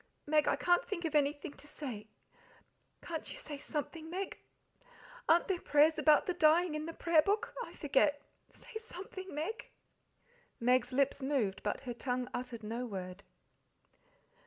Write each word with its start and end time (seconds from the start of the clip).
"Meg, 0.25 0.47
I 0.47 0.55
can't 0.55 0.83
think 0.83 1.05
of 1.05 1.13
anything 1.13 1.53
to 1.53 1.67
say. 1.67 2.07
Can't 3.03 3.31
you 3.31 3.37
say 3.37 3.59
something, 3.59 4.09
Meg? 4.09 4.39
Aren't 5.29 5.47
there 5.47 5.57
any 5.57 5.63
prayers 5.63 5.99
about 5.99 6.25
the 6.25 6.33
dying 6.33 6.73
in 6.73 6.87
the 6.87 6.91
Prayer 6.93 7.21
Book? 7.21 7.53
I 7.63 7.73
forget. 7.73 8.19
Say 8.51 8.77
something, 8.83 9.31
Meg!" 9.35 9.69
Meg's 10.59 10.91
lips 10.91 11.21
moved, 11.21 11.61
but 11.61 11.81
her 11.81 11.93
tongue 11.93 12.29
uttered 12.33 12.63
no 12.63 12.87
word. 12.87 13.21